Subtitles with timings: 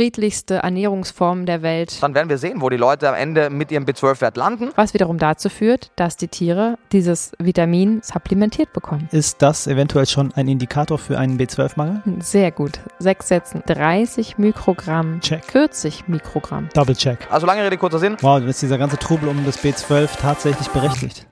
[0.00, 2.02] friedlichste Ernährungsform der Welt.
[2.02, 4.70] Dann werden wir sehen, wo die Leute am Ende mit ihrem B12-Wert landen.
[4.74, 9.10] Was wiederum dazu führt, dass die Tiere dieses Vitamin supplementiert bekommen.
[9.12, 12.00] Ist das eventuell schon ein Indikator für einen B12-Mangel?
[12.20, 12.80] Sehr gut.
[12.98, 13.62] Sechs Sätzen.
[13.66, 15.20] 30 Mikrogramm.
[15.20, 15.44] Check.
[15.44, 16.70] 40 Mikrogramm.
[16.72, 17.18] Double check.
[17.30, 18.16] Also lange Rede, kurzer Sinn.
[18.22, 21.26] Wow, dann ist dieser ganze Trubel um das B12 tatsächlich berechtigt.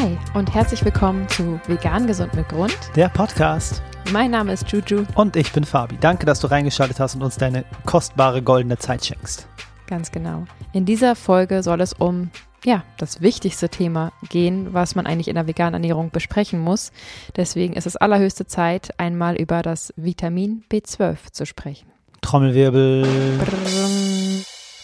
[0.00, 2.74] Hi und herzlich willkommen zu Vegan Gesund mit Grund.
[2.96, 3.82] Der Podcast.
[4.12, 5.04] Mein Name ist Juju.
[5.14, 5.98] Und ich bin Fabi.
[6.00, 9.46] Danke, dass du reingeschaltet hast und uns deine kostbare goldene Zeit schenkst.
[9.86, 10.46] Ganz genau.
[10.72, 12.30] In dieser Folge soll es um
[12.64, 16.92] ja, das wichtigste Thema gehen, was man eigentlich in der veganen Ernährung besprechen muss.
[17.36, 21.88] Deswegen ist es allerhöchste Zeit, einmal über das Vitamin B12 zu sprechen.
[22.22, 23.06] Trommelwirbel.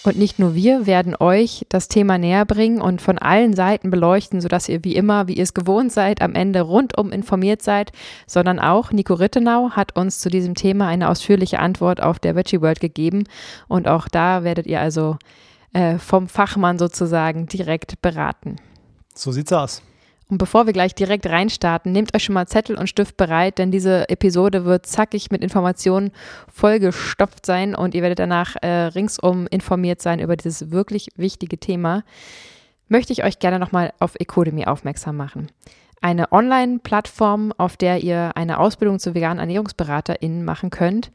[0.06, 4.41] Und nicht nur wir werden euch das Thema näher bringen und von allen Seiten beleuchten,
[4.41, 7.91] sodass ihr wie immer, wie ihr es gewohnt seid, am Ende rundum informiert seid,
[8.28, 12.61] sondern auch Nico Rittenau hat uns zu diesem Thema eine ausführliche Antwort auf der Veggie
[12.61, 13.25] World gegeben.
[13.66, 15.16] Und auch da werdet ihr also
[15.72, 18.56] äh, vom Fachmann sozusagen direkt beraten.
[19.12, 19.83] So sieht's aus.
[20.28, 23.70] Und bevor wir gleich direkt reinstarten, nehmt euch schon mal Zettel und Stift bereit, denn
[23.70, 26.10] diese Episode wird zackig mit Informationen
[26.52, 32.02] vollgestopft sein und ihr werdet danach äh, ringsum informiert sein über dieses wirklich wichtige Thema.
[32.88, 35.48] Möchte ich euch gerne nochmal auf Ecodemy aufmerksam machen.
[36.02, 41.10] Eine Online-Plattform, auf der ihr eine Ausbildung zu veganen ErnährungsberaterInnen machen könnt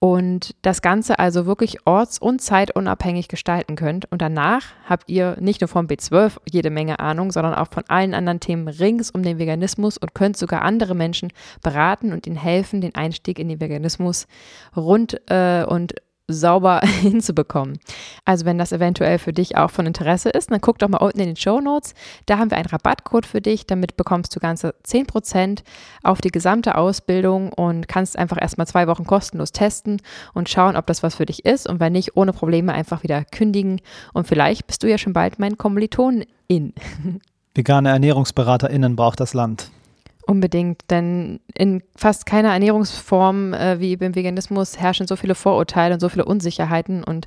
[0.00, 4.10] und das Ganze also wirklich orts- und zeitunabhängig gestalten könnt.
[4.10, 8.14] Und danach habt ihr nicht nur vom B12 jede Menge Ahnung, sondern auch von allen
[8.14, 11.30] anderen Themen rings um den Veganismus und könnt sogar andere Menschen
[11.62, 14.26] beraten und ihnen helfen, den Einstieg in den Veganismus
[14.74, 15.94] rund äh, und
[16.32, 17.78] sauber hinzubekommen.
[18.24, 21.20] Also wenn das eventuell für dich auch von Interesse ist, dann guck doch mal unten
[21.20, 21.94] in den Show Notes.
[22.26, 23.66] Da haben wir einen Rabattcode für dich.
[23.66, 25.62] Damit bekommst du ganze 10%
[26.02, 30.00] auf die gesamte Ausbildung und kannst einfach erstmal zwei Wochen kostenlos testen
[30.34, 31.68] und schauen, ob das was für dich ist.
[31.68, 33.80] Und wenn nicht, ohne Probleme einfach wieder kündigen.
[34.12, 36.72] Und vielleicht bist du ja schon bald mein Kommiliton in.
[37.54, 39.70] Vegane ErnährungsberaterInnen braucht das Land.
[40.30, 45.98] Unbedingt, denn in fast keiner Ernährungsform äh, wie beim Veganismus herrschen so viele Vorurteile und
[45.98, 47.26] so viele Unsicherheiten und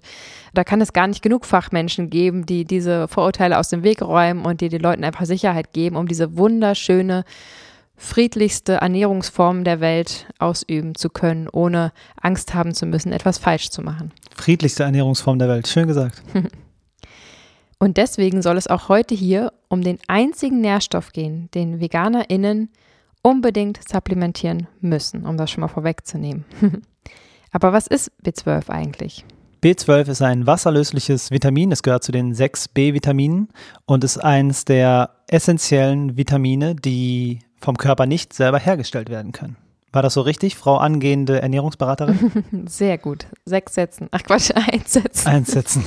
[0.53, 4.45] da kann es gar nicht genug Fachmenschen geben, die diese Vorurteile aus dem Weg räumen
[4.45, 7.25] und die den Leuten einfach Sicherheit geben, um diese wunderschöne,
[7.97, 11.91] friedlichste Ernährungsform der Welt ausüben zu können, ohne
[12.21, 14.13] Angst haben zu müssen, etwas falsch zu machen.
[14.33, 16.23] Friedlichste Ernährungsform der Welt, schön gesagt.
[17.79, 22.69] Und deswegen soll es auch heute hier um den einzigen Nährstoff gehen, den VeganerInnen
[23.23, 26.45] unbedingt supplementieren müssen, um das schon mal vorwegzunehmen.
[27.51, 29.25] Aber was ist B12 eigentlich?
[29.63, 31.71] B12 ist ein wasserlösliches Vitamin.
[31.71, 33.47] Es gehört zu den sechs B-Vitaminen
[33.85, 39.55] und ist eines der essentiellen Vitamine, die vom Körper nicht selber hergestellt werden können.
[39.93, 42.65] War das so richtig, Frau angehende Ernährungsberaterin?
[42.67, 43.27] Sehr gut.
[43.45, 44.09] Sechs Sätzen.
[44.11, 45.27] Ach Quatsch, eins Sätzen.
[45.27, 45.85] Eins Sätzen.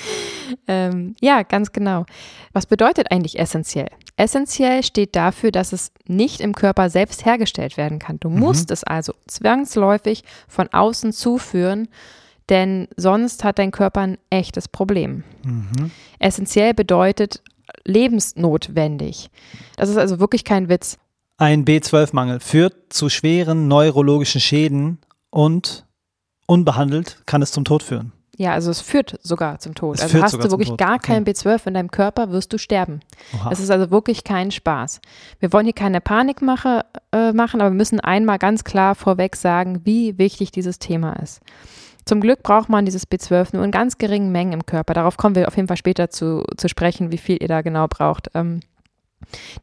[0.68, 2.06] ähm, ja, ganz genau.
[2.52, 3.88] Was bedeutet eigentlich essentiell?
[4.16, 8.18] Essentiell steht dafür, dass es nicht im Körper selbst hergestellt werden kann.
[8.20, 8.40] Du mhm.
[8.40, 11.88] musst es also zwangsläufig von außen zuführen,
[12.48, 15.24] denn sonst hat dein Körper ein echtes Problem.
[15.44, 15.90] Mhm.
[16.18, 17.42] Essentiell bedeutet
[17.84, 19.30] lebensnotwendig.
[19.76, 20.98] Das ist also wirklich kein Witz.
[21.38, 24.98] Ein B12-Mangel führt zu schweren neurologischen Schäden
[25.30, 25.84] und
[26.46, 28.12] unbehandelt kann es zum Tod führen.
[28.38, 29.96] Ja, also es führt sogar zum Tod.
[29.96, 31.12] Es also hast du wirklich gar okay.
[31.14, 33.00] kein B12 in deinem Körper, wirst du sterben.
[33.50, 35.00] Es ist also wirklich kein Spaß.
[35.40, 39.80] Wir wollen hier keine Panikmache äh, machen, aber wir müssen einmal ganz klar vorweg sagen,
[39.84, 41.40] wie wichtig dieses Thema ist.
[42.04, 44.94] Zum Glück braucht man dieses B12 nur in ganz geringen Mengen im Körper.
[44.94, 47.88] Darauf kommen wir auf jeden Fall später zu, zu sprechen, wie viel ihr da genau
[47.88, 48.30] braucht.
[48.34, 48.60] Ähm,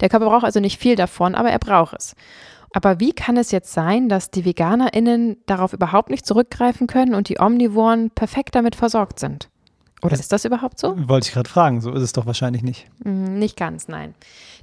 [0.01, 2.15] der Körper braucht also nicht viel davon, aber er braucht es.
[2.73, 7.29] Aber wie kann es jetzt sein, dass die VeganerInnen darauf überhaupt nicht zurückgreifen können und
[7.29, 9.49] die Omnivoren perfekt damit versorgt sind?
[10.01, 10.95] Oder ist das überhaupt so?
[11.07, 12.87] Wollte ich gerade fragen, so ist es doch wahrscheinlich nicht.
[13.05, 14.15] Mm, nicht ganz, nein.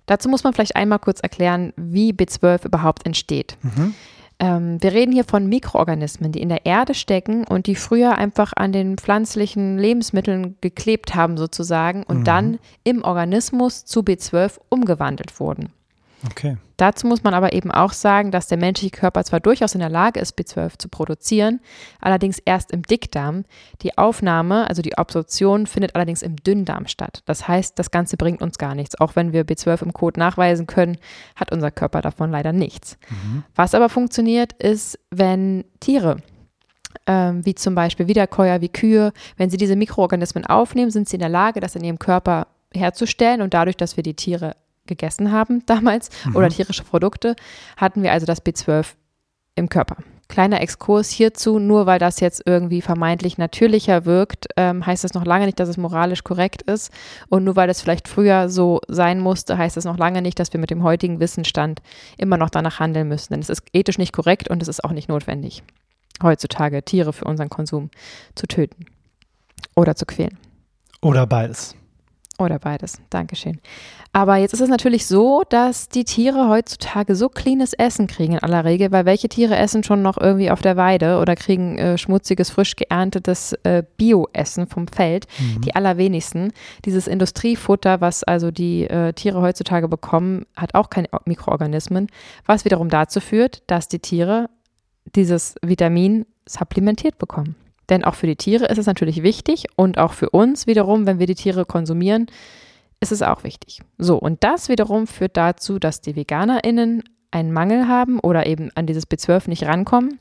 [0.04, 3.56] Dazu muss man vielleicht einmal kurz erklären, wie B12 überhaupt entsteht.
[3.62, 3.94] Mhm.
[4.38, 8.52] Ähm, wir reden hier von Mikroorganismen, die in der Erde stecken und die früher einfach
[8.54, 12.24] an den pflanzlichen Lebensmitteln geklebt haben sozusagen und mhm.
[12.24, 15.72] dann im Organismus zu B12 umgewandelt wurden.
[16.26, 16.56] Okay.
[16.76, 19.88] Dazu muss man aber eben auch sagen, dass der menschliche Körper zwar durchaus in der
[19.88, 21.60] Lage ist, B12 zu produzieren,
[22.00, 23.44] allerdings erst im Dickdarm.
[23.82, 27.22] Die Aufnahme, also die Absorption, findet allerdings im Dünndarm statt.
[27.26, 28.98] Das heißt, das Ganze bringt uns gar nichts.
[28.98, 30.96] Auch wenn wir B12 im Kot nachweisen können,
[31.36, 32.98] hat unser Körper davon leider nichts.
[33.10, 33.44] Mhm.
[33.54, 36.18] Was aber funktioniert, ist, wenn Tiere
[37.06, 41.20] ähm, wie zum Beispiel Wiederkäuer, wie Kühe, wenn sie diese Mikroorganismen aufnehmen, sind sie in
[41.20, 44.56] der Lage, das in ihrem Körper herzustellen und dadurch, dass wir die Tiere
[44.90, 46.36] gegessen haben damals Mhm.
[46.36, 47.34] oder tierische Produkte,
[47.78, 48.94] hatten wir also das B12
[49.54, 49.96] im Körper.
[50.28, 55.24] Kleiner Exkurs hierzu, nur weil das jetzt irgendwie vermeintlich natürlicher wirkt, ähm, heißt das noch
[55.24, 56.92] lange nicht, dass es moralisch korrekt ist.
[57.28, 60.52] Und nur weil es vielleicht früher so sein musste, heißt das noch lange nicht, dass
[60.52, 61.82] wir mit dem heutigen Wissensstand
[62.16, 63.32] immer noch danach handeln müssen.
[63.32, 65.64] Denn es ist ethisch nicht korrekt und es ist auch nicht notwendig,
[66.22, 67.90] heutzutage Tiere für unseren Konsum
[68.36, 68.86] zu töten
[69.74, 70.38] oder zu quälen.
[71.02, 71.74] Oder beides.
[72.38, 72.98] Oder beides.
[73.10, 73.60] Dankeschön.
[74.12, 78.38] Aber jetzt ist es natürlich so, dass die Tiere heutzutage so cleanes Essen kriegen in
[78.38, 81.98] aller Regel, weil welche Tiere essen schon noch irgendwie auf der Weide oder kriegen äh,
[81.98, 85.26] schmutziges, frisch geerntetes äh, Bio-Essen vom Feld?
[85.64, 86.52] Die allerwenigsten.
[86.84, 92.08] Dieses Industriefutter, was also die äh, Tiere heutzutage bekommen, hat auch keine Mikroorganismen,
[92.46, 94.48] was wiederum dazu führt, dass die Tiere
[95.14, 97.54] dieses Vitamin supplementiert bekommen.
[97.90, 101.18] Denn auch für die Tiere ist es natürlich wichtig und auch für uns wiederum, wenn
[101.18, 102.26] wir die Tiere konsumieren,
[103.00, 103.80] ist es auch wichtig.
[103.98, 108.86] So, und das wiederum führt dazu, dass die VeganerInnen einen Mangel haben oder eben an
[108.86, 110.18] dieses B12 nicht rankommen.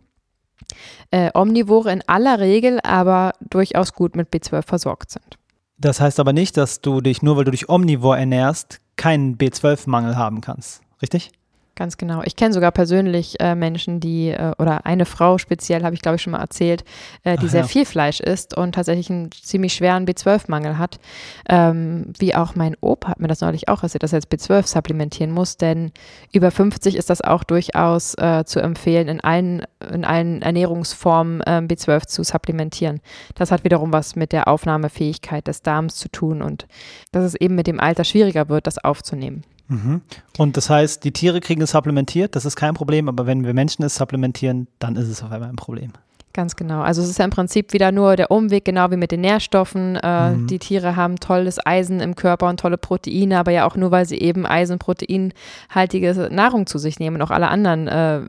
[1.11, 5.37] Äh, Omnivore in aller Regel aber durchaus gut mit B12 versorgt sind.
[5.77, 10.17] Das heißt aber nicht, dass du dich, nur weil du dich omnivor ernährst, keinen B12-Mangel
[10.17, 10.81] haben kannst.
[11.01, 11.31] Richtig?
[11.79, 12.21] Ganz genau.
[12.25, 16.17] Ich kenne sogar persönlich äh, Menschen, die, äh, oder eine Frau speziell, habe ich glaube
[16.17, 16.83] ich schon mal erzählt,
[17.23, 17.67] äh, die Ach sehr ja.
[17.67, 20.99] viel Fleisch isst und tatsächlich einen ziemlich schweren B12-Mangel hat.
[21.47, 24.67] Ähm, wie auch mein Opa hat mir das neulich auch erzählt, dass er jetzt B12
[24.67, 25.93] supplementieren muss, denn
[26.33, 31.69] über 50 ist das auch durchaus äh, zu empfehlen, in allen, in allen Ernährungsformen ähm,
[31.69, 32.99] B12 zu supplementieren.
[33.35, 36.67] Das hat wiederum was mit der Aufnahmefähigkeit des Darms zu tun und
[37.13, 39.45] dass es eben mit dem Alter schwieriger wird, das aufzunehmen.
[39.69, 40.01] Mhm.
[40.37, 43.53] Und das heißt, die Tiere kriegen es supplementiert, das ist kein Problem, aber wenn wir
[43.53, 45.93] Menschen es supplementieren, dann ist es auf einmal ein Problem.
[46.33, 46.81] Ganz genau.
[46.81, 49.95] Also es ist ja im Prinzip wieder nur der Umweg, genau wie mit den Nährstoffen.
[49.95, 50.47] Äh, Mhm.
[50.47, 54.05] Die Tiere haben tolles Eisen im Körper und tolle Proteine, aber ja auch nur, weil
[54.05, 57.21] sie eben Eisen- proteinhaltige Nahrung zu sich nehmen.
[57.21, 58.21] Auch alle anderen äh,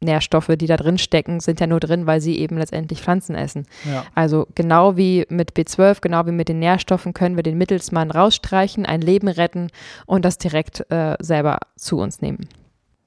[0.00, 3.66] Nährstoffe, die da drin stecken, sind ja nur drin, weil sie eben letztendlich Pflanzen essen.
[3.84, 4.04] Ja.
[4.14, 8.86] Also genau wie mit B12, genau wie mit den Nährstoffen können wir den Mittelsmann rausstreichen,
[8.86, 9.68] ein Leben retten
[10.06, 12.48] und das direkt äh, selber zu uns nehmen.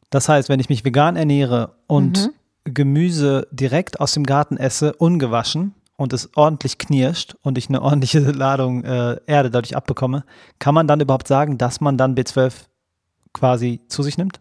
[0.10, 2.34] Das heißt, wenn ich mich vegan ernähre und Mhm.
[2.66, 8.20] Gemüse direkt aus dem Garten esse, ungewaschen und es ordentlich knirscht und ich eine ordentliche
[8.32, 10.24] Ladung äh, Erde dadurch abbekomme,
[10.60, 12.54] kann man dann überhaupt sagen, dass man dann B12
[13.34, 14.40] quasi zu sich nimmt?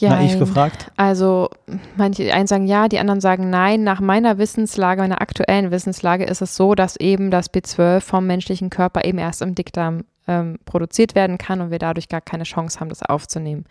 [0.00, 0.38] Naiv Jein.
[0.38, 0.90] gefragt.
[0.96, 1.48] Also
[1.96, 3.84] manche einen sagen ja, die anderen sagen nein.
[3.84, 8.70] Nach meiner Wissenslage, meiner aktuellen Wissenslage ist es so, dass eben das B12 vom menschlichen
[8.70, 12.80] Körper eben erst im Dickdarm ähm, produziert werden kann und wir dadurch gar keine Chance
[12.80, 13.64] haben, das aufzunehmen.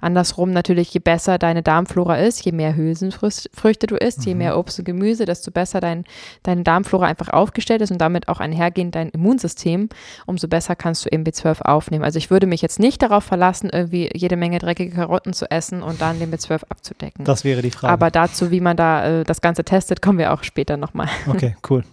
[0.00, 4.78] Andersrum natürlich, je besser deine Darmflora ist, je mehr Hülsenfrüchte du isst, je mehr Obst
[4.78, 6.04] und Gemüse, desto besser dein,
[6.42, 9.88] deine Darmflora einfach aufgestellt ist und damit auch einhergehend dein Immunsystem,
[10.26, 12.04] umso besser kannst du eben B12 aufnehmen.
[12.04, 15.82] Also ich würde mich jetzt nicht darauf verlassen, irgendwie jede Menge dreckige Karotten zu essen
[15.82, 17.24] und dann den B12 abzudecken.
[17.24, 17.92] Das wäre die Frage.
[17.92, 21.08] Aber dazu, wie man da äh, das Ganze testet, kommen wir auch später nochmal.
[21.26, 21.84] Okay, cool.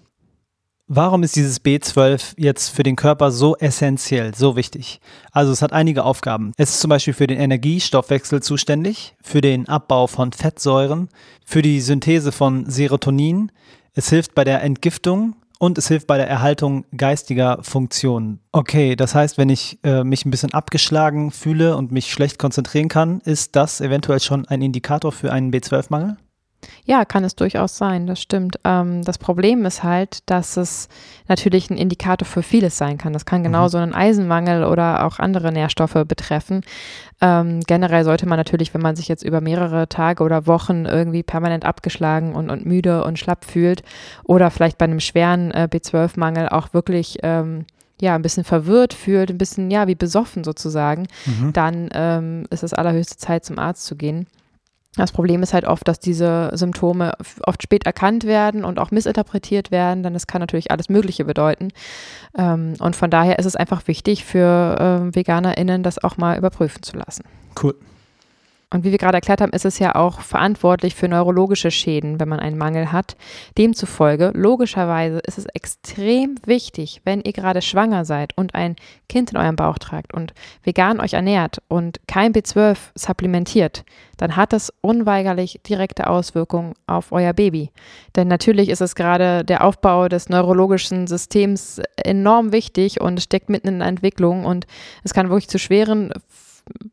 [0.96, 5.02] Warum ist dieses B12 jetzt für den Körper so essentiell, so wichtig?
[5.32, 6.52] Also es hat einige Aufgaben.
[6.56, 11.10] Es ist zum Beispiel für den Energiestoffwechsel zuständig, für den Abbau von Fettsäuren,
[11.44, 13.52] für die Synthese von Serotonin.
[13.96, 18.40] Es hilft bei der Entgiftung und es hilft bei der Erhaltung geistiger Funktionen.
[18.52, 22.88] Okay, das heißt, wenn ich äh, mich ein bisschen abgeschlagen fühle und mich schlecht konzentrieren
[22.88, 26.18] kann, ist das eventuell schon ein Indikator für einen B12-Mangel?
[26.86, 28.60] Ja, kann es durchaus sein, das stimmt.
[28.64, 30.90] Ähm, das Problem ist halt, dass es
[31.28, 33.14] natürlich ein Indikator für vieles sein kann.
[33.14, 36.62] Das kann genauso einen Eisenmangel oder auch andere Nährstoffe betreffen.
[37.22, 41.24] Ähm, generell sollte man natürlich, wenn man sich jetzt über mehrere Tage oder Wochen irgendwie
[41.24, 43.84] permanent abgeschlagen und, und müde und schlapp fühlt
[44.24, 47.66] oder vielleicht bei einem schweren äh, B12-Mangel auch wirklich ähm,
[48.02, 51.08] ja, ein bisschen verwirrt fühlt, ein bisschen, ja, wie besoffen sozusagen,
[51.54, 54.28] dann ähm, ist es allerhöchste Zeit, zum Arzt zu gehen.
[54.96, 57.14] Das Problem ist halt oft, dass diese Symptome
[57.46, 61.70] oft spät erkannt werden und auch missinterpretiert werden, denn es kann natürlich alles Mögliche bedeuten.
[62.38, 66.84] Ähm, und von daher ist es einfach wichtig für ähm, VeganerInnen, das auch mal überprüfen
[66.84, 67.24] zu lassen.
[67.62, 67.76] Cool.
[68.74, 72.28] Und wie wir gerade erklärt haben, ist es ja auch verantwortlich für neurologische Schäden, wenn
[72.28, 73.16] man einen Mangel hat.
[73.56, 78.76] Demzufolge, logischerweise ist es extrem wichtig, wenn ihr gerade schwanger seid und ein
[79.08, 83.86] Kind in eurem Bauch tragt und vegan euch ernährt und kein B12 supplementiert,
[84.18, 87.70] dann hat das unweigerlich direkte Auswirkungen auf euer Baby.
[88.16, 93.68] Denn natürlich ist es gerade der Aufbau des neurologischen Systems enorm wichtig und steckt mitten
[93.68, 94.66] in der Entwicklung und
[95.04, 96.12] es kann wirklich zu schweren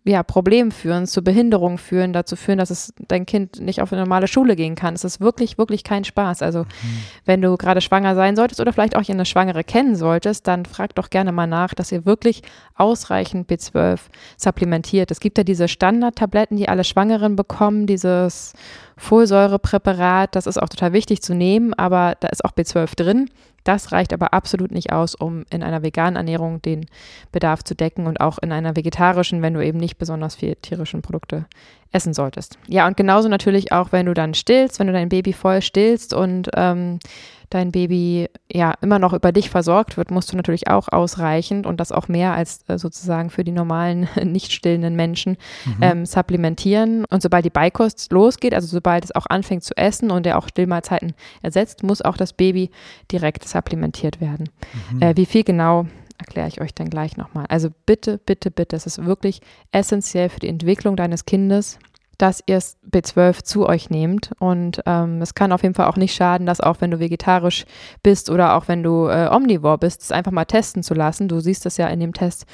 [0.05, 4.03] ja, Problemen führen, zu Behinderungen führen, dazu führen, dass es dein Kind nicht auf eine
[4.03, 4.95] normale Schule gehen kann.
[4.95, 6.43] Es ist wirklich, wirklich kein Spaß.
[6.43, 7.03] Also, mhm.
[7.27, 10.95] wenn du gerade schwanger sein solltest oder vielleicht auch eine Schwangere kennen solltest, dann frag
[10.95, 12.43] doch gerne mal nach, dass ihr wirklich
[12.75, 14.01] ausreichend B12
[14.37, 15.11] supplementiert.
[15.11, 18.55] Es gibt ja diese Standardtabletten, die alle Schwangeren bekommen, dieses
[18.97, 23.31] Folsäurepräparat, das ist auch total wichtig zu nehmen, aber da ist auch B12 drin.
[23.65, 26.87] Das reicht aber absolut nicht aus, um in einer veganen Ernährung den
[27.33, 31.03] Bedarf zu decken und auch in einer vegetarischen, wenn du eben nicht besonders viel tierischen
[31.03, 31.47] Produkte
[31.93, 32.59] essen solltest.
[32.69, 36.15] Ja, und genauso natürlich auch, wenn du dann stillst, wenn du dein Baby voll stillst
[36.15, 37.01] und ähm,
[37.51, 41.79] dein Baby ja immer noch über dich versorgt wird, musst du natürlich auch ausreichend und
[41.79, 45.83] das auch mehr als äh, sozusagen für die normalen, nicht stillenden Menschen mhm.
[45.83, 47.05] ähm, supplementieren.
[47.11, 50.49] Und sobald die Beikost losgeht, also sobald es auch anfängt zu essen und er auch
[50.49, 52.71] Stillmahlzeiten ersetzt, muss auch das Baby
[53.11, 54.49] direkt supplementiert werden.
[54.93, 55.03] Mhm.
[55.03, 55.87] Äh, wie viel genau
[56.21, 57.47] erkläre ich euch dann gleich nochmal.
[57.49, 59.41] Also bitte, bitte, bitte, es ist wirklich
[59.73, 61.79] essentiell für die Entwicklung deines Kindes,
[62.21, 64.33] dass ihr B12 zu euch nehmt.
[64.39, 67.65] Und ähm, es kann auf jeden Fall auch nicht schaden, dass auch wenn du vegetarisch
[68.03, 71.29] bist oder auch wenn du äh, omnivor bist, es einfach mal testen zu lassen.
[71.29, 72.45] Du siehst es ja in dem Test,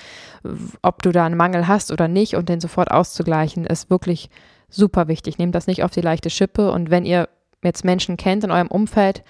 [0.83, 4.31] ob du da einen Mangel hast oder nicht und den sofort auszugleichen, ist wirklich
[4.69, 5.39] super wichtig.
[5.39, 6.71] Nehmt das nicht auf die leichte Schippe.
[6.71, 7.29] Und wenn ihr
[7.63, 9.23] jetzt Menschen kennt in eurem Umfeld,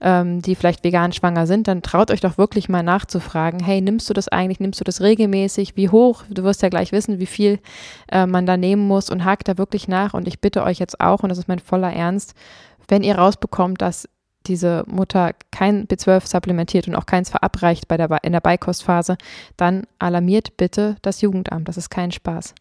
[0.00, 4.08] ähm, die vielleicht vegan schwanger sind, dann traut euch doch wirklich mal nachzufragen, hey, nimmst
[4.08, 6.24] du das eigentlich, nimmst du das regelmäßig, wie hoch?
[6.28, 7.58] Du wirst ja gleich wissen, wie viel
[8.10, 10.14] äh, man da nehmen muss und hakt da wirklich nach.
[10.14, 12.34] Und ich bitte euch jetzt auch, und das ist mein voller Ernst,
[12.88, 14.08] wenn ihr rausbekommt, dass
[14.46, 19.16] diese Mutter kein B12 supplementiert und auch keins verabreicht bei der, in der Beikostphase,
[19.56, 21.68] dann alarmiert bitte das Jugendamt.
[21.68, 22.54] Das ist kein Spaß.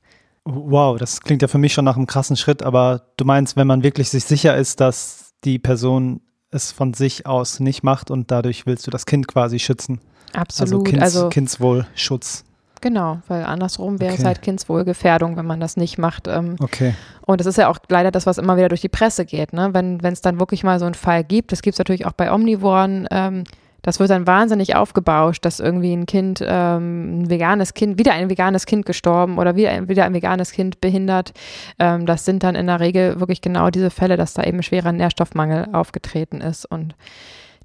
[0.45, 3.67] Wow, das klingt ja für mich schon nach einem krassen Schritt, aber du meinst, wenn
[3.67, 6.21] man wirklich sich sicher ist, dass die Person
[6.51, 9.99] es von sich aus nicht macht und dadurch willst du das Kind quasi schützen.
[10.33, 10.73] Absolut.
[10.73, 12.43] Also, Kinds, also Kindswohlschutz.
[12.81, 14.21] Genau, weil andersrum wäre okay.
[14.21, 16.27] es halt Kindswohlgefährdung, wenn man das nicht macht.
[16.27, 16.93] Ähm, okay.
[17.25, 19.69] Und das ist ja auch leider das, was immer wieder durch die Presse geht, ne?
[19.71, 22.29] Wenn es dann wirklich mal so einen Fall gibt, das gibt es natürlich auch bei
[22.29, 23.45] Omnivoren, ähm,
[23.83, 28.29] das wird dann wahnsinnig aufgebauscht, dass irgendwie ein Kind, ähm, ein veganes Kind, wieder ein
[28.29, 31.33] veganes Kind gestorben oder wieder ein, wieder ein veganes Kind behindert.
[31.77, 34.93] Ähm, das sind dann in der Regel wirklich genau diese Fälle, dass da eben schwerer
[34.93, 36.65] Nährstoffmangel aufgetreten ist.
[36.65, 36.95] Und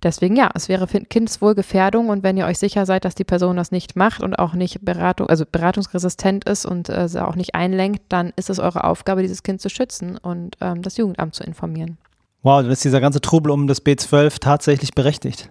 [0.03, 3.71] deswegen, ja, es wäre Kindeswohlgefährdung und wenn ihr euch sicher seid, dass die Person das
[3.71, 8.33] nicht macht und auch nicht Beratung, also beratungsresistent ist und äh, auch nicht einlenkt, dann
[8.35, 11.97] ist es eure Aufgabe, dieses Kind zu schützen und ähm, das Jugendamt zu informieren.
[12.43, 15.51] Wow, dann ist dieser ganze Trubel um das B12 tatsächlich berechtigt.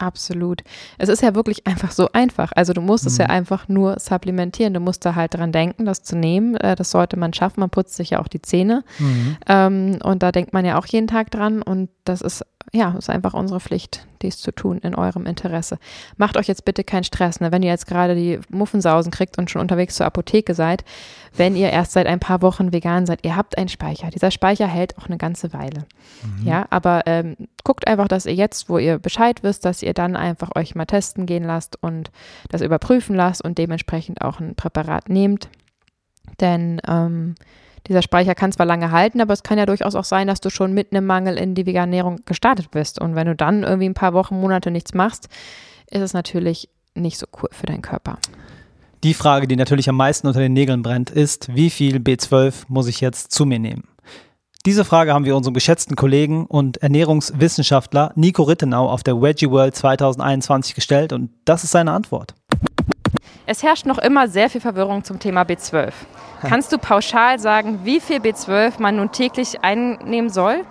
[0.00, 0.62] Absolut.
[0.96, 2.52] Es ist ja wirklich einfach so einfach.
[2.56, 3.08] Also du musst mhm.
[3.08, 3.32] es ja mhm.
[3.32, 4.72] einfach nur supplementieren.
[4.72, 6.56] Du musst da halt dran denken, das zu nehmen.
[6.56, 7.60] Äh, das sollte man schaffen.
[7.60, 8.82] Man putzt sich ja auch die Zähne.
[8.98, 9.36] Mhm.
[9.46, 11.60] Ähm, und da denkt man ja auch jeden Tag dran.
[11.60, 15.78] Und das ist ja, ist einfach unsere Pflicht, dies zu tun in eurem Interesse.
[16.16, 17.50] Macht euch jetzt bitte keinen Stress, ne?
[17.50, 20.84] wenn ihr jetzt gerade die Muffensausen kriegt und schon unterwegs zur Apotheke seid,
[21.36, 24.10] wenn ihr erst seit ein paar Wochen vegan seid, ihr habt einen Speicher.
[24.10, 25.86] Dieser Speicher hält auch eine ganze Weile.
[26.22, 26.46] Mhm.
[26.46, 30.14] Ja, aber ähm, guckt einfach, dass ihr jetzt, wo ihr Bescheid wisst, dass ihr dann
[30.14, 32.12] einfach euch mal testen gehen lasst und
[32.50, 35.48] das überprüfen lasst und dementsprechend auch ein Präparat nehmt.
[36.38, 37.34] Denn ähm,
[37.86, 40.50] dieser Speicher kann zwar lange halten, aber es kann ja durchaus auch sein, dass du
[40.50, 43.00] schon mit einem Mangel in die vegane Ernährung gestartet bist.
[43.00, 45.28] Und wenn du dann irgendwie ein paar Wochen, Monate nichts machst,
[45.90, 48.18] ist es natürlich nicht so cool für deinen Körper.
[49.02, 52.86] Die Frage, die natürlich am meisten unter den Nägeln brennt, ist, wie viel B12 muss
[52.86, 53.84] ich jetzt zu mir nehmen?
[54.66, 59.74] Diese Frage haben wir unserem geschätzten Kollegen und Ernährungswissenschaftler Nico Rittenau auf der Veggie World
[59.74, 62.34] 2021 gestellt und das ist seine Antwort.
[63.50, 65.90] Es herrscht noch immer sehr viel Verwirrung zum Thema B12.
[66.40, 70.64] Kannst du pauschal sagen, wie viel B12 man nun täglich einnehmen soll?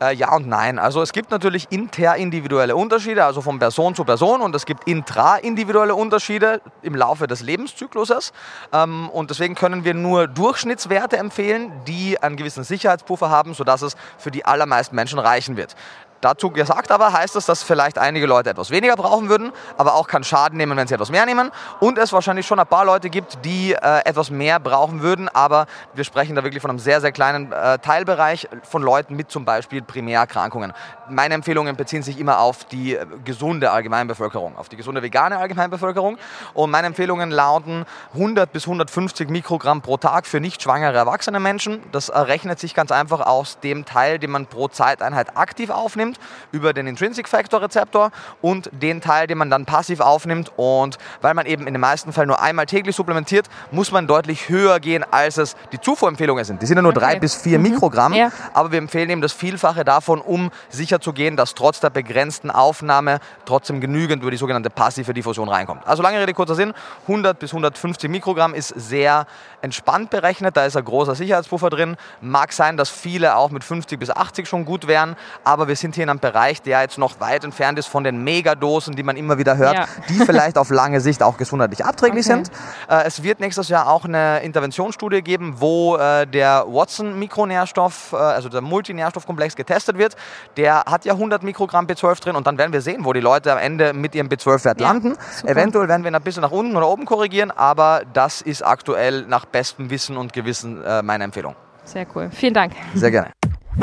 [0.00, 0.78] Äh, ja und nein.
[0.78, 5.96] Also es gibt natürlich interindividuelle Unterschiede, also von Person zu Person und es gibt intraindividuelle
[5.96, 8.32] Unterschiede im Laufe des Lebenszykluses.
[8.72, 13.96] Ähm, und deswegen können wir nur Durchschnittswerte empfehlen, die einen gewissen Sicherheitspuffer haben, sodass es
[14.18, 15.74] für die allermeisten Menschen reichen wird.
[16.22, 20.06] Dazu gesagt aber heißt es, dass vielleicht einige Leute etwas weniger brauchen würden, aber auch
[20.06, 21.50] keinen Schaden nehmen, wenn sie etwas mehr nehmen.
[21.80, 25.66] Und es wahrscheinlich schon ein paar Leute gibt, die äh, etwas mehr brauchen würden, aber
[25.94, 29.44] wir sprechen da wirklich von einem sehr, sehr kleinen äh, Teilbereich von Leuten mit zum
[29.44, 30.72] Beispiel Primärerkrankungen.
[31.08, 36.18] Meine Empfehlungen beziehen sich immer auf die äh, gesunde Allgemeinbevölkerung, auf die gesunde vegane Allgemeinbevölkerung.
[36.54, 41.82] Und meine Empfehlungen lauten 100 bis 150 Mikrogramm pro Tag für nicht schwangere erwachsene Menschen.
[41.90, 46.18] Das errechnet sich ganz einfach aus dem Teil, den man pro Zeiteinheit aktiv aufnimmt aufnimmt
[46.52, 50.52] über den Intrinsic Factor Rezeptor und den Teil, den man dann passiv aufnimmt.
[50.56, 54.48] Und weil man eben in den meisten Fällen nur einmal täglich supplementiert, muss man deutlich
[54.48, 56.62] höher gehen, als es die Zufuhrempfehlungen sind.
[56.62, 57.00] Die sind ja nur okay.
[57.00, 57.70] drei bis vier mhm.
[57.70, 58.30] Mikrogramm, ja.
[58.52, 62.50] aber wir empfehlen eben das Vielfache davon, um sicher zu gehen, dass trotz der begrenzten
[62.50, 65.86] Aufnahme trotzdem genügend über die sogenannte passive Diffusion reinkommt.
[65.86, 69.26] Also lange Rede, kurzer Sinn, 100 bis 150 Mikrogramm ist sehr
[69.62, 71.96] entspannt berechnet, da ist ein großer Sicherheitspuffer drin.
[72.20, 75.94] Mag sein, dass viele auch mit 50 bis 80 schon gut wären, aber wir sind
[75.94, 79.16] hier in einem Bereich, der jetzt noch weit entfernt ist von den Megadosen, die man
[79.16, 79.86] immer wieder hört, ja.
[80.08, 82.44] die vielleicht auf lange Sicht auch gesundheitlich abträglich okay.
[82.44, 82.50] sind.
[82.88, 88.48] Äh, es wird nächstes Jahr auch eine Interventionsstudie geben, wo äh, der Watson-Mikronährstoff, äh, also
[88.48, 90.16] der Multinährstoffkomplex getestet wird.
[90.56, 93.52] Der hat ja 100 Mikrogramm B12 drin und dann werden wir sehen, wo die Leute
[93.52, 95.16] am Ende mit ihrem B12-Wert ja, landen.
[95.36, 95.52] Super.
[95.52, 99.22] Eventuell werden wir ihn ein bisschen nach unten oder oben korrigieren, aber das ist aktuell
[99.26, 101.54] nach bestem Wissen und Gewissen äh, meine Empfehlung.
[101.84, 102.30] Sehr cool.
[102.32, 102.72] Vielen Dank.
[102.94, 103.30] Sehr gerne.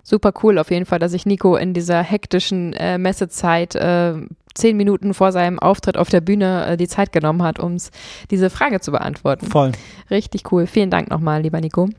[0.03, 4.13] Super cool auf jeden Fall, dass sich Nico in dieser hektischen äh, Messezeit äh,
[4.53, 7.77] zehn Minuten vor seinem Auftritt auf der Bühne äh, die Zeit genommen hat, um
[8.29, 9.46] diese Frage zu beantworten.
[9.48, 9.72] Voll.
[10.10, 10.67] Richtig cool.
[10.67, 11.89] Vielen Dank nochmal, lieber Nico.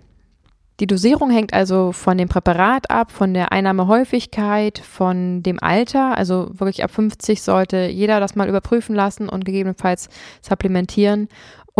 [0.80, 6.16] Die Dosierung hängt also von dem Präparat ab, von der Einnahmehäufigkeit, von dem Alter.
[6.16, 10.08] Also wirklich ab 50 sollte jeder das mal überprüfen lassen und gegebenenfalls
[10.40, 11.28] supplementieren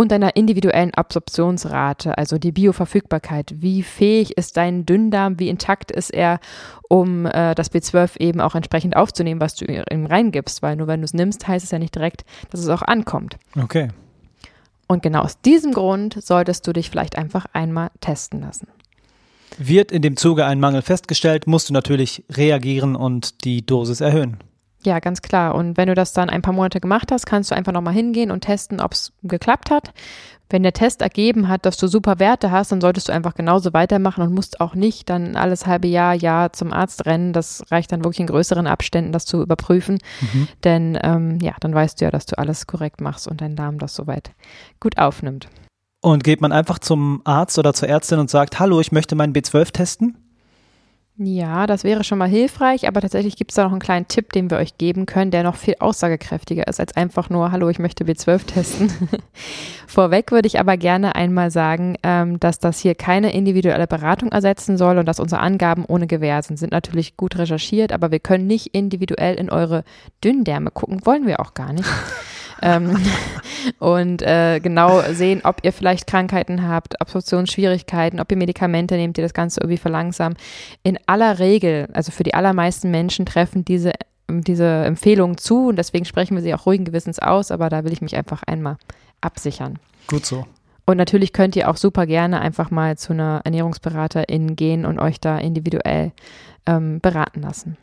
[0.01, 3.53] und deiner individuellen Absorptionsrate, also die Bioverfügbarkeit.
[3.57, 6.39] Wie fähig ist dein Dünndarm, wie intakt ist er,
[6.89, 11.01] um äh, das B12 eben auch entsprechend aufzunehmen, was du ihm reingibst, weil nur wenn
[11.01, 13.37] du es nimmst, heißt es ja nicht direkt, dass es auch ankommt.
[13.61, 13.89] Okay.
[14.87, 18.67] Und genau aus diesem Grund solltest du dich vielleicht einfach einmal testen lassen.
[19.59, 24.37] Wird in dem Zuge ein Mangel festgestellt, musst du natürlich reagieren und die Dosis erhöhen.
[24.83, 25.55] Ja, ganz klar.
[25.55, 28.31] Und wenn du das dann ein paar Monate gemacht hast, kannst du einfach nochmal hingehen
[28.31, 29.93] und testen, ob es geklappt hat.
[30.49, 33.71] Wenn der Test ergeben hat, dass du super Werte hast, dann solltest du einfach genauso
[33.73, 37.31] weitermachen und musst auch nicht dann alles halbe Jahr, Jahr zum Arzt rennen.
[37.31, 39.99] Das reicht dann wirklich in größeren Abständen, das zu überprüfen.
[40.19, 40.47] Mhm.
[40.63, 43.79] Denn ähm, ja, dann weißt du ja, dass du alles korrekt machst und dein Darm
[43.79, 44.31] das soweit
[44.81, 45.47] gut aufnimmt.
[46.01, 49.33] Und geht man einfach zum Arzt oder zur Ärztin und sagt, hallo, ich möchte meinen
[49.33, 50.17] B12 testen?
[51.23, 54.33] Ja, das wäre schon mal hilfreich, aber tatsächlich gibt es da noch einen kleinen Tipp,
[54.33, 57.77] den wir euch geben können, der noch viel aussagekräftiger ist als einfach nur, hallo, ich
[57.77, 58.91] möchte B12 testen.
[59.87, 64.77] Vorweg würde ich aber gerne einmal sagen, ähm, dass das hier keine individuelle Beratung ersetzen
[64.77, 66.57] soll und dass unsere Angaben ohne Gewähr sind.
[66.57, 69.83] Sind natürlich gut recherchiert, aber wir können nicht individuell in eure
[70.23, 71.87] Dünndärme gucken, wollen wir auch gar nicht
[72.61, 72.97] ähm,
[73.79, 79.21] und äh, genau sehen, ob ihr vielleicht Krankheiten habt, Absorptionsschwierigkeiten, ob ihr Medikamente nehmt, die
[79.21, 80.37] das Ganze irgendwie verlangsamen.
[80.83, 83.91] In aller Regel, also für die allermeisten Menschen treffen diese
[84.39, 87.91] diese Empfehlungen zu und deswegen sprechen wir sie auch ruhigen Gewissens aus, aber da will
[87.91, 88.77] ich mich einfach einmal
[89.19, 89.77] absichern.
[90.07, 90.45] Gut so.
[90.85, 95.19] Und natürlich könnt ihr auch super gerne einfach mal zu einer Ernährungsberaterin gehen und euch
[95.19, 96.11] da individuell
[96.65, 97.77] ähm, beraten lassen.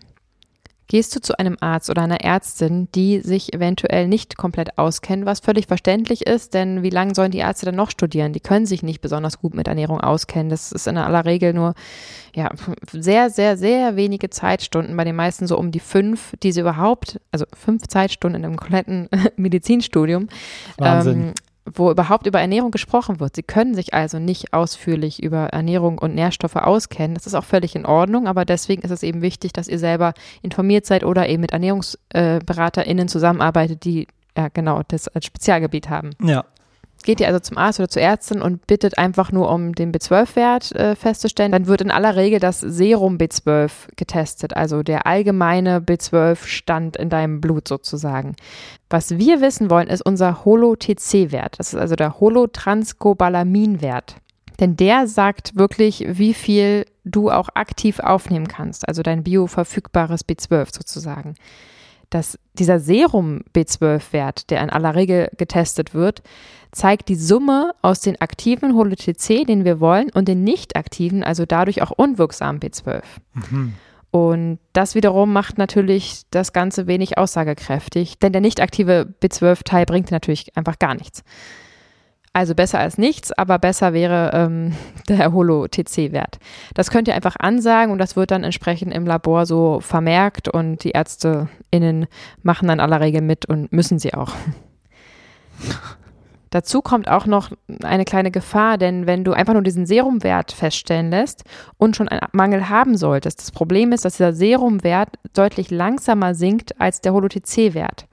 [0.88, 5.40] Gehst du zu einem Arzt oder einer Ärztin, die sich eventuell nicht komplett auskennen, was
[5.40, 8.32] völlig verständlich ist, denn wie lange sollen die Ärzte dann noch studieren?
[8.32, 10.48] Die können sich nicht besonders gut mit Ernährung auskennen.
[10.48, 11.74] Das ist in aller Regel nur
[12.34, 12.50] ja,
[12.90, 17.20] sehr, sehr, sehr wenige Zeitstunden, bei den meisten so um die fünf, die sie überhaupt,
[17.32, 20.28] also fünf Zeitstunden in einem kompletten Medizinstudium,
[20.78, 21.20] Wahnsinn.
[21.20, 21.34] Ähm,
[21.74, 23.36] wo überhaupt über Ernährung gesprochen wird.
[23.36, 27.14] Sie können sich also nicht ausführlich über Ernährung und Nährstoffe auskennen.
[27.14, 30.14] Das ist auch völlig in Ordnung, aber deswegen ist es eben wichtig, dass ihr selber
[30.42, 36.10] informiert seid oder eben mit ErnährungsberaterInnen zusammenarbeitet, die ja genau das als Spezialgebiet haben.
[36.22, 36.44] Ja,
[37.04, 40.72] Geht ihr also zum Arzt oder zur Ärztin und bittet einfach nur um den B12-Wert
[40.72, 46.96] äh, festzustellen, dann wird in aller Regel das Serum B12 getestet, also der allgemeine B12-Stand
[46.96, 48.34] in deinem Blut sozusagen.
[48.90, 51.58] Was wir wissen wollen, ist unser Holo-TC-Wert.
[51.58, 54.16] Das ist also der Holotranscobalamin-Wert.
[54.60, 60.74] Denn der sagt wirklich, wie viel du auch aktiv aufnehmen kannst, also dein bioverfügbares B12
[60.74, 61.34] sozusagen.
[62.10, 66.22] Dass dieser Serum B12-Wert, der in aller Regel getestet wird,
[66.72, 71.44] zeigt die Summe aus den aktiven HoloTC, den wir wollen, und den nicht aktiven, also
[71.46, 73.02] dadurch auch unwirksamen B12.
[73.34, 73.74] Mhm.
[74.10, 80.10] Und das wiederum macht natürlich das Ganze wenig aussagekräftig, denn der nicht aktive B12-Teil bringt
[80.10, 81.22] natürlich einfach gar nichts.
[82.38, 84.72] Also besser als nichts, aber besser wäre ähm,
[85.08, 86.38] der Holo-TC-Wert.
[86.72, 90.84] Das könnt ihr einfach ansagen und das wird dann entsprechend im Labor so vermerkt und
[90.84, 92.06] die ÄrzteInnen
[92.44, 94.34] machen dann aller Regel mit und müssen sie auch.
[96.50, 97.50] Dazu kommt auch noch
[97.82, 101.42] eine kleine Gefahr, denn wenn du einfach nur diesen Serumwert feststellen lässt
[101.76, 106.80] und schon einen Mangel haben solltest, das Problem ist, dass dieser Serumwert deutlich langsamer sinkt
[106.80, 108.06] als der HoloTC-Wert.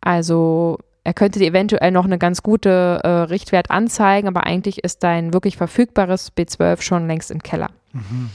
[0.00, 5.04] Also er könnte dir eventuell noch eine ganz gute äh, Richtwert anzeigen, aber eigentlich ist
[5.04, 7.68] dein wirklich verfügbares B12 schon längst im Keller.
[7.92, 8.30] Mhm.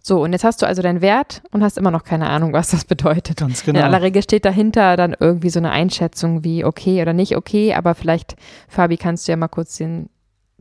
[0.00, 2.70] So, und jetzt hast du also deinen Wert und hast immer noch keine Ahnung, was
[2.70, 3.40] das bedeutet.
[3.40, 3.80] Ganz genau.
[3.80, 7.74] In aller Regel steht dahinter dann irgendwie so eine Einschätzung wie okay oder nicht okay,
[7.74, 8.36] aber vielleicht,
[8.68, 10.08] Fabi, kannst du ja mal kurz den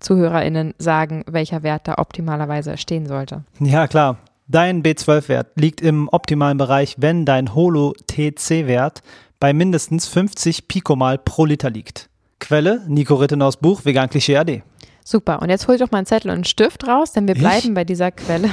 [0.02, 3.46] ZuhörerInnen sagen, welcher Wert da optimalerweise stehen sollte.
[3.62, 4.18] Ja, klar.
[4.50, 9.02] Dein B12-Wert liegt im optimalen Bereich, wenn dein Holo-TC-Wert
[9.40, 12.10] bei mindestens 50 Picomal pro Liter liegt.
[12.40, 14.64] Quelle: Nico Rittenaus Buch Vegan Klischee AD.
[15.04, 17.42] Super, und jetzt hol doch mal einen Zettel und einen Stift raus, denn wir Ich?
[17.42, 18.50] bleiben bei dieser Quelle.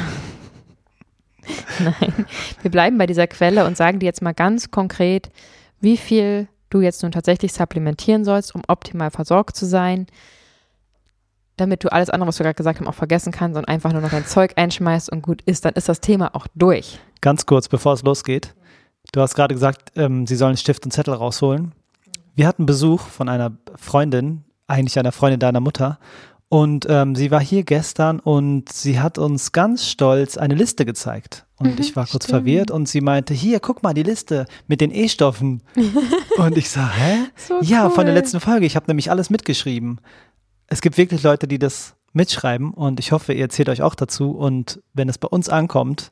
[1.81, 2.27] Nein,
[2.63, 5.31] wir bleiben bei dieser Quelle und sagen dir jetzt mal ganz konkret,
[5.81, 10.07] wie viel du jetzt nun tatsächlich supplementieren sollst, um optimal versorgt zu sein,
[11.57, 14.01] damit du alles andere, was wir gerade gesagt haben, auch vergessen kannst und einfach nur
[14.01, 16.99] noch dein Zeug einschmeißt und gut ist, dann ist das Thema auch durch.
[17.21, 18.55] Ganz kurz, bevor es losgeht.
[19.15, 21.71] Du hast gerade gesagt, ähm, sie sollen Stift und Zettel rausholen.
[22.35, 26.01] Wir hatten Besuch von einer Freundin, eigentlich einer Freundin deiner Mutter.
[26.49, 31.47] Und ähm, sie war hier gestern und sie hat uns ganz stolz eine Liste gezeigt.
[31.59, 32.41] Und Mhm, ich war kurz stimmt.
[32.41, 35.63] verwirrt und sie meinte, hier, guck mal, die Liste mit den E-Stoffen.
[36.37, 37.19] und ich sag, hä?
[37.37, 38.19] So ja, von der cool.
[38.19, 38.67] letzten Folge.
[38.67, 40.01] Ich habe nämlich alles mitgeschrieben.
[40.67, 44.33] Es gibt wirklich Leute, die das mitschreiben und ich hoffe, ihr erzählt euch auch dazu.
[44.33, 46.11] Und wenn es bei uns ankommt,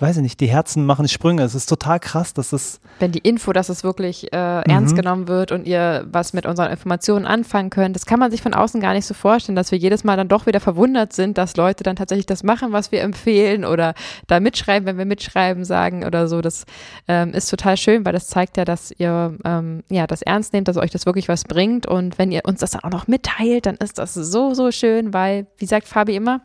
[0.00, 1.42] weiß ich nicht, die Herzen machen Sprünge.
[1.42, 4.96] Es ist total krass, dass es Wenn die Info, dass es wirklich äh, ernst Mhm.
[4.96, 8.54] genommen wird und ihr was mit unseren Informationen anfangen könnt, das kann man sich von
[8.54, 11.56] außen gar nicht so vorstellen, dass wir jedes Mal dann doch wieder verwundert sind, dass
[11.56, 13.94] Leute dann tatsächlich das machen, was wir empfehlen oder
[14.28, 16.40] da mitschreiben, wenn wir mitschreiben sagen oder so.
[16.40, 16.64] Das
[17.08, 20.68] ähm, ist total schön, weil das zeigt ja, dass ihr ähm, ja das ernst nehmt,
[20.68, 23.66] dass euch das wirklich was bringt und wenn ihr uns das dann auch noch mitteilt,
[23.66, 26.40] dann ist das so, so schön, weil, wie sagt Fabi immer,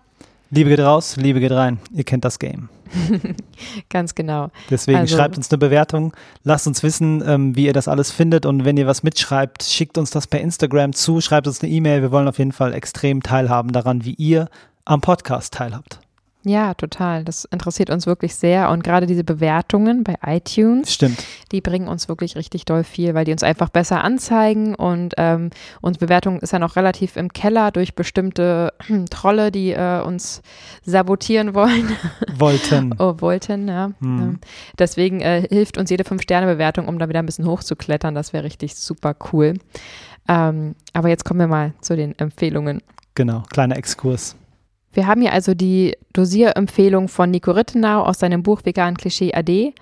[0.50, 1.80] Liebe geht raus, Liebe geht rein.
[1.94, 2.70] Ihr kennt das Game.
[3.90, 4.50] ganz genau.
[4.70, 8.46] Deswegen Also- schreibt uns eine Bewertung, lasst uns wissen, ähm, wie ihr das alles findet
[8.46, 12.02] und wenn ihr was mitschreibt, schickt uns das per Instagram zu, schreibt uns eine E-Mail.
[12.02, 14.48] Wir wollen auf jeden Fall extrem teilhaben daran, wie ihr
[14.86, 16.00] am Podcast teilhabt.
[16.48, 17.26] Ja, total.
[17.26, 18.70] Das interessiert uns wirklich sehr.
[18.70, 21.22] Und gerade diese Bewertungen bei iTunes, Stimmt.
[21.52, 24.74] die bringen uns wirklich richtig doll viel, weil die uns einfach besser anzeigen.
[24.74, 25.50] Und ähm,
[25.82, 28.74] unsere Bewertung ist ja noch relativ im Keller durch bestimmte
[29.10, 30.42] Trolle, die äh, uns
[30.86, 31.90] sabotieren wollen.
[32.38, 32.96] Wollten.
[32.98, 33.92] oh, wollten, ja.
[34.00, 34.40] Hm.
[34.80, 38.16] Deswegen äh, hilft uns jede Fünf-Sterne-Bewertung, um da wieder ein bisschen hochzuklettern.
[38.16, 39.56] Das wäre richtig super cool.
[40.30, 42.82] Ähm, aber jetzt kommen wir mal zu den Empfehlungen.
[43.16, 44.38] Genau, kleiner Exkurs.
[44.98, 49.76] Wir haben hier also die Dosierempfehlung von Nico Rittenau aus seinem Buch Vegan Klischee AD.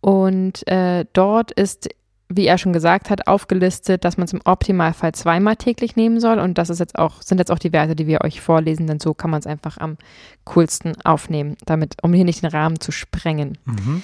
[0.00, 1.90] Und äh, dort ist,
[2.30, 6.38] wie er schon gesagt hat, aufgelistet, dass man es im Optimalfall zweimal täglich nehmen soll.
[6.38, 8.98] Und das ist jetzt auch, sind jetzt auch die Werte, die wir euch vorlesen, denn
[8.98, 9.98] so kann man es einfach am
[10.46, 13.58] coolsten aufnehmen, damit, um hier nicht den Rahmen zu sprengen.
[13.66, 14.02] Mhm.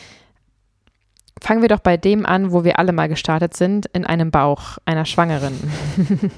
[1.41, 4.79] Fangen wir doch bei dem an, wo wir alle mal gestartet sind, in einem Bauch
[4.85, 5.55] einer Schwangeren.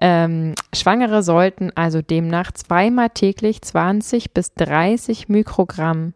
[0.00, 6.12] ähm, Schwangere sollten also demnach zweimal täglich 20 bis 30 Mikrogramm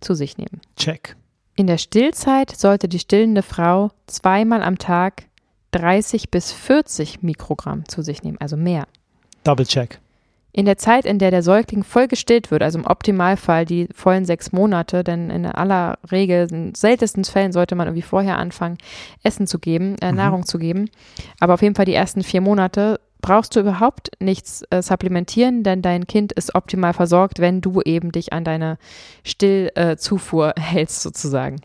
[0.00, 0.60] zu sich nehmen.
[0.76, 1.16] Check.
[1.56, 5.24] In der Stillzeit sollte die stillende Frau zweimal am Tag
[5.72, 8.86] 30 bis 40 Mikrogramm zu sich nehmen, also mehr.
[9.44, 10.00] Double check.
[10.56, 14.24] In der Zeit, in der der Säugling voll gestillt wird, also im Optimalfall die vollen
[14.24, 18.78] sechs Monate, denn in aller Regel, in seltensten Fällen sollte man irgendwie vorher anfangen,
[19.24, 20.16] Essen zu geben, äh, Mhm.
[20.16, 20.88] Nahrung zu geben.
[21.40, 25.82] Aber auf jeden Fall die ersten vier Monate brauchst du überhaupt nichts äh, supplementieren, denn
[25.82, 28.78] dein Kind ist optimal versorgt, wenn du eben dich an deine
[29.24, 31.56] Stillzufuhr äh, hältst sozusagen.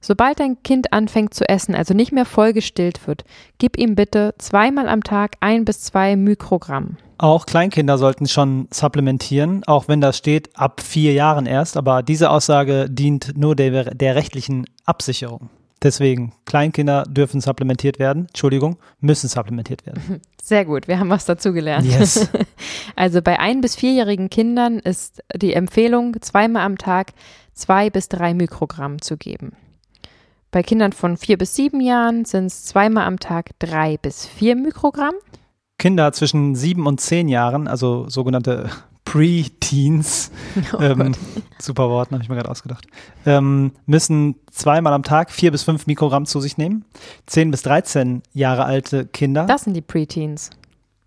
[0.00, 3.24] Sobald dein Kind anfängt zu essen, also nicht mehr voll gestillt wird,
[3.58, 6.96] gib ihm bitte zweimal am Tag ein bis zwei Mikrogramm.
[7.22, 11.76] Auch Kleinkinder sollten schon supplementieren, auch wenn das steht ab vier Jahren erst.
[11.76, 15.50] Aber diese Aussage dient nur der, der rechtlichen Absicherung.
[15.82, 18.28] Deswegen, Kleinkinder dürfen supplementiert werden.
[18.28, 20.22] Entschuldigung, müssen supplementiert werden.
[20.42, 21.86] Sehr gut, wir haben was dazugelernt.
[21.86, 22.28] Yes.
[22.96, 27.12] Also bei ein- bis vierjährigen Kindern ist die Empfehlung, zweimal am Tag
[27.52, 29.52] zwei bis drei Mikrogramm zu geben.
[30.50, 34.56] Bei Kindern von vier bis sieben Jahren sind es zweimal am Tag drei bis vier
[34.56, 35.14] Mikrogramm.
[35.80, 38.68] Kinder zwischen sieben und zehn Jahren, also sogenannte
[39.04, 40.30] Pre-Teens,
[40.72, 41.12] Oh ähm,
[41.58, 42.86] super Wort, habe ich mir gerade ausgedacht,
[43.26, 46.84] ähm, müssen zweimal am Tag vier bis fünf Mikrogramm zu sich nehmen.
[47.26, 50.50] Zehn bis 13 Jahre alte Kinder, Das sind die Preteens.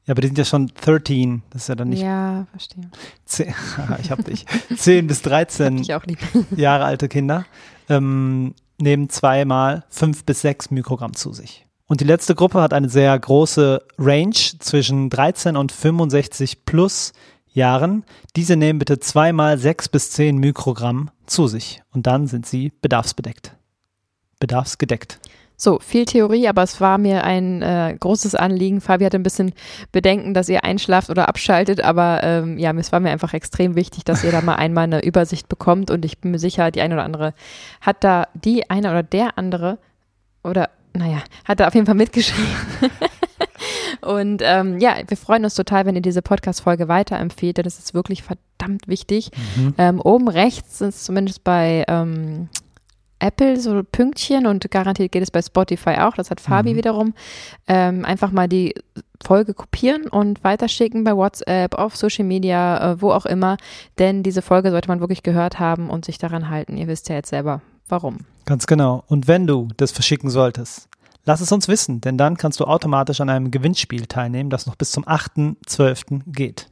[0.06, 2.90] ja, aber die sind ja schon 13, das ist ja dann nicht, Ja, verstehe.
[3.26, 3.54] zehn,
[4.02, 6.20] ich hab dich, 10 bis 13 Ich auch lieb.
[6.58, 7.46] Jahre alte Kinder
[7.90, 11.66] ähm, nehmen zweimal fünf bis sechs Mikrogramm zu sich.
[11.94, 17.14] Und die letzte Gruppe hat eine sehr große Range zwischen 13 und 65 plus
[17.52, 18.04] Jahren.
[18.36, 21.84] Diese nehmen bitte zweimal sechs bis zehn Mikrogramm zu sich.
[21.94, 23.56] Und dann sind sie bedarfsbedeckt.
[24.40, 25.20] Bedarfsgedeckt.
[25.56, 28.82] So, viel Theorie, aber es war mir ein äh, großes Anliegen.
[28.82, 29.54] Fabi hatte ein bisschen
[29.92, 34.04] Bedenken, dass ihr einschlaft oder abschaltet, aber ähm, ja, es war mir einfach extrem wichtig,
[34.04, 36.96] dass ihr da mal einmal eine Übersicht bekommt und ich bin mir sicher, die eine
[36.96, 37.36] oder andere
[37.82, 39.78] hat da, die eine oder der andere
[40.44, 42.48] oder naja, hat da auf jeden Fall mitgeschrieben.
[44.02, 47.94] Und ähm, ja, wir freuen uns total, wenn ihr diese Podcast-Folge weiterempfehlt, denn das ist
[47.94, 49.32] wirklich verdammt wichtig.
[49.56, 49.76] Mhm.
[49.78, 52.50] Ähm, oben rechts sind es zumindest bei ähm,
[53.20, 56.16] Apple so Pünktchen und garantiert geht es bei Spotify auch.
[56.16, 56.78] Das hat Fabi mhm.
[56.78, 57.14] wiederum.
[57.68, 58.76] Ähm, einfach mal die
[59.24, 63.56] Folge kopieren und weiterschicken bei WhatsApp, auf Social Media, äh, wo auch immer.
[63.98, 66.76] Denn diese Folge sollte man wirklich gehört haben und sich daran halten.
[66.76, 67.62] Ihr wisst ja jetzt selber,
[67.94, 68.22] warum.
[68.46, 69.04] Ganz genau.
[69.08, 70.90] Und wenn du das verschicken solltest,
[71.26, 74.76] Lass es uns wissen, denn dann kannst du automatisch an einem Gewinnspiel teilnehmen, das noch
[74.76, 76.24] bis zum 8.12.
[76.28, 76.68] geht.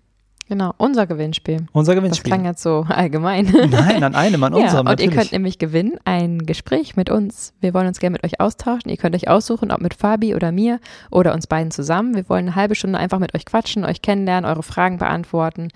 [0.49, 1.65] Genau, unser Gewinnspiel.
[1.71, 2.29] Unser Gewinnspiel.
[2.29, 3.45] Das klang jetzt so allgemein.
[3.69, 4.73] Nein, an einem, an unserem.
[4.73, 5.11] Ja, und natürlich.
[5.11, 7.53] ihr könnt nämlich gewinnen ein Gespräch mit uns.
[7.61, 8.91] Wir wollen uns gerne mit euch austauschen.
[8.91, 12.15] Ihr könnt euch aussuchen, ob mit Fabi oder mir oder uns beiden zusammen.
[12.15, 15.69] Wir wollen eine halbe Stunde einfach mit euch quatschen, euch kennenlernen, eure Fragen beantworten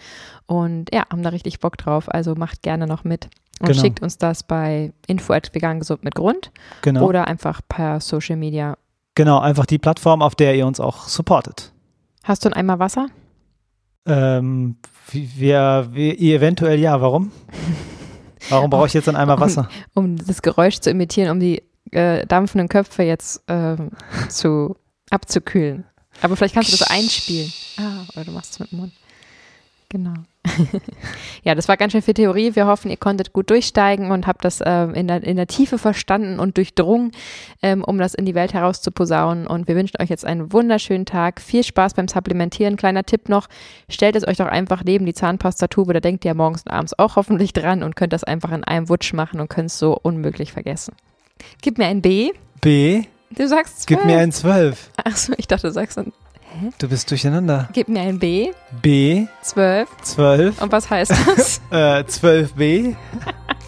[0.45, 2.13] und ja, haben da richtig Bock drauf.
[2.13, 3.29] Also macht gerne noch mit.
[3.59, 3.81] Und genau.
[3.81, 7.05] schickt uns das bei info vegan gesund mit Grund genau.
[7.07, 8.77] oder einfach per Social Media.
[9.15, 11.71] Genau, einfach die Plattform, auf der ihr uns auch supportet.
[12.23, 13.07] Hast du ein Eimer Wasser?
[14.05, 14.75] Ähm,
[15.11, 16.99] wir, wir, eventuell ja.
[16.99, 17.31] Warum?
[18.49, 19.69] Warum brauche ich jetzt ein Eimer Wasser?
[19.93, 23.91] Um, um, das Geräusch zu imitieren, um die äh, dampfenden Köpfe jetzt ähm,
[24.29, 24.75] zu
[25.09, 25.85] abzukühlen.
[26.21, 27.51] Aber vielleicht kannst du das einspielen.
[27.77, 28.93] Ah, oder du machst es mit dem Mund.
[29.89, 30.13] Genau.
[31.43, 32.55] ja, das war ganz schön viel Theorie.
[32.55, 35.77] Wir hoffen, ihr konntet gut durchsteigen und habt das ähm, in, der, in der Tiefe
[35.77, 37.11] verstanden und durchdrungen,
[37.61, 39.47] ähm, um das in die Welt herauszuposaunen.
[39.47, 41.41] Und wir wünschen euch jetzt einen wunderschönen Tag.
[41.41, 42.77] Viel Spaß beim Supplementieren.
[42.77, 43.47] Kleiner Tipp noch,
[43.89, 45.93] stellt es euch doch einfach neben die Zahnpastatube.
[45.93, 48.89] Da denkt ihr morgens und abends auch hoffentlich dran und könnt das einfach in einem
[48.89, 50.95] Wutsch machen und könnt es so unmöglich vergessen.
[51.61, 52.31] Gib mir ein B.
[52.61, 53.03] B.
[53.31, 53.85] Du sagst 12.
[53.87, 54.91] Gib mir ein 12.
[55.03, 56.13] Achso, ich dachte, du sagst ein
[56.59, 56.69] Hä?
[56.79, 57.67] Du bist durcheinander.
[57.73, 58.51] Gib mir ein B.
[58.81, 59.25] B.
[59.41, 59.89] 12.
[60.01, 60.61] 12.
[60.61, 61.61] Und was heißt das?
[61.69, 62.95] äh, 12b.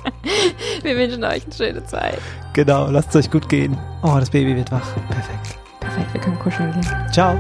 [0.84, 2.20] Wir wünschen euch eine schöne Zeit.
[2.54, 3.78] Genau, lasst es euch gut gehen.
[4.04, 4.94] Oh, das Baby wird wach.
[5.10, 5.58] Perfekt.
[5.80, 7.12] Perfekt, wir können kuscheln gehen.
[7.12, 7.40] Ciao.